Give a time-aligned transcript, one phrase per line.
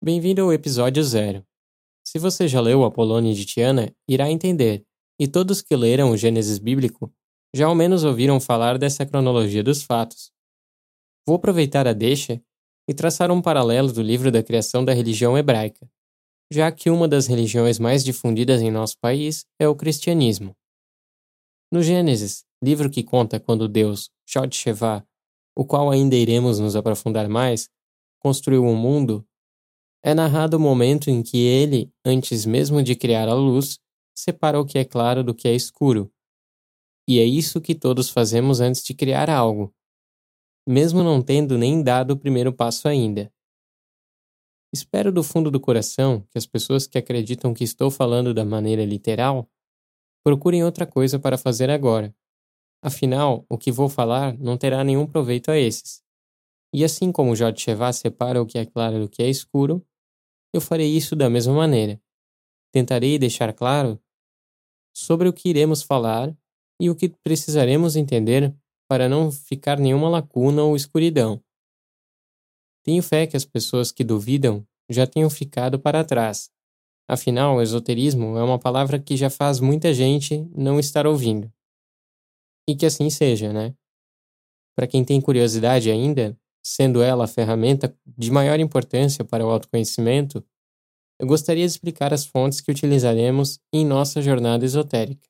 [0.00, 1.44] Bem-vindo ao episódio zero.
[2.06, 4.86] Se você já leu Apolônio de Tiana, irá entender,
[5.18, 7.12] e todos que leram o Gênesis bíblico
[7.52, 10.30] já ao menos ouviram falar dessa cronologia dos fatos.
[11.26, 12.40] Vou aproveitar a deixa
[12.88, 15.90] e traçar um paralelo do livro da criação da religião hebraica,
[16.48, 20.56] já que uma das religiões mais difundidas em nosso país é o cristianismo.
[21.72, 25.04] No Gênesis, livro que conta quando Deus, Shod Sheva,
[25.56, 27.68] o qual ainda iremos nos aprofundar mais,
[28.20, 29.27] construiu o um mundo,
[30.02, 33.78] é narrado o momento em que ele, antes mesmo de criar a luz,
[34.16, 36.12] separa o que é claro do que é escuro.
[37.08, 39.74] E é isso que todos fazemos antes de criar algo,
[40.66, 43.32] mesmo não tendo nem dado o primeiro passo ainda.
[44.72, 48.84] Espero do fundo do coração que as pessoas que acreditam que estou falando da maneira
[48.84, 49.48] literal
[50.22, 52.14] procurem outra coisa para fazer agora.
[52.82, 56.02] Afinal, o que vou falar não terá nenhum proveito a esses.
[56.72, 59.82] E assim como Jorge Chevat separa o que é claro do que é escuro,
[60.52, 62.00] eu farei isso da mesma maneira.
[62.72, 64.00] Tentarei deixar claro
[64.94, 66.36] sobre o que iremos falar
[66.80, 68.54] e o que precisaremos entender
[68.88, 71.42] para não ficar nenhuma lacuna ou escuridão.
[72.82, 76.50] Tenho fé que as pessoas que duvidam já tenham ficado para trás.
[77.06, 81.52] Afinal, esoterismo é uma palavra que já faz muita gente não estar ouvindo.
[82.68, 83.74] E que assim seja, né?
[84.76, 86.38] Para quem tem curiosidade ainda,
[86.68, 90.44] sendo ela a ferramenta de maior importância para o autoconhecimento,
[91.18, 95.26] eu gostaria de explicar as fontes que utilizaremos em nossa jornada esotérica.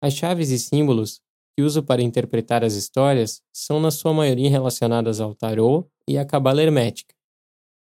[0.00, 1.20] As chaves e símbolos
[1.56, 6.24] que uso para interpretar as histórias são na sua maioria relacionadas ao tarô e à
[6.24, 7.14] cabala hermética,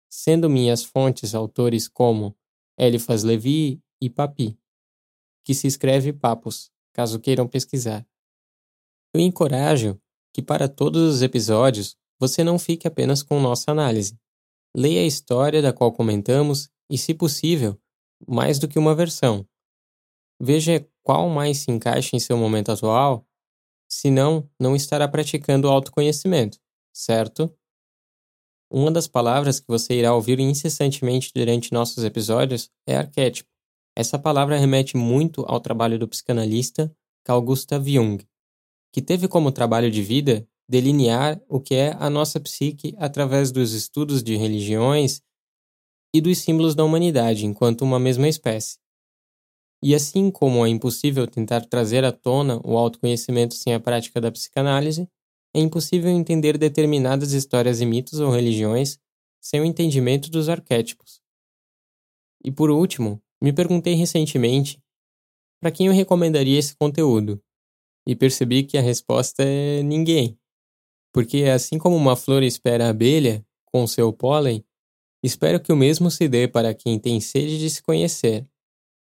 [0.10, 2.34] sendo minhas fontes autores como
[2.80, 4.58] Eliphas Levi e Papi,
[5.44, 8.08] que se escreve Papos, caso queiram pesquisar.
[9.14, 10.00] Eu encorajo
[10.34, 14.18] que para todos os episódios você não fique apenas com nossa análise.
[14.76, 17.80] Leia a história da qual comentamos e, se possível,
[18.28, 19.48] mais do que uma versão.
[20.42, 23.26] Veja qual mais se encaixa em seu momento atual,
[23.90, 26.60] senão não estará praticando autoconhecimento,
[26.94, 27.52] certo?
[28.70, 33.50] Uma das palavras que você irá ouvir incessantemente durante nossos episódios é arquétipo.
[33.96, 38.24] Essa palavra remete muito ao trabalho do psicanalista Carl Gustav Jung,
[38.92, 43.74] que teve como trabalho de vida delinear o que é a nossa psique através dos
[43.74, 45.22] estudos de religiões
[46.14, 48.78] e dos símbolos da humanidade enquanto uma mesma espécie.
[49.82, 54.32] E assim como é impossível tentar trazer à tona o autoconhecimento sem a prática da
[54.32, 55.08] psicanálise,
[55.56, 59.00] é impossível entender determinadas histórias e mitos ou religiões
[59.40, 61.22] sem o entendimento dos arquétipos.
[62.44, 64.82] E por último, me perguntei recentemente
[65.60, 67.42] para quem eu recomendaria esse conteúdo,
[68.08, 70.40] e percebi que a resposta é ninguém.
[71.18, 74.64] Porque assim como uma flor espera a abelha com seu pólen,
[75.24, 78.48] espero que o mesmo se dê para quem tem sede de se conhecer.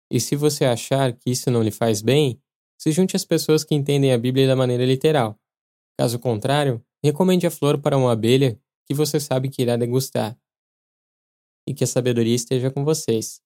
[0.09, 2.41] E se você achar que isso não lhe faz bem,
[2.79, 5.37] se junte às pessoas que entendem a Bíblia da maneira literal.
[5.99, 10.39] Caso contrário, recomende a flor para uma abelha que você sabe que irá degustar.
[11.67, 13.41] E que a sabedoria esteja com vocês.